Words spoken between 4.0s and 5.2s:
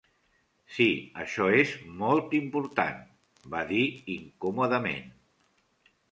incòmodament.